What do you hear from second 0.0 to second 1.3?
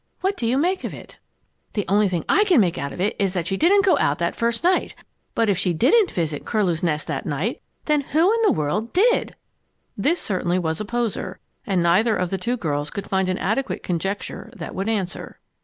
What do you make of it?"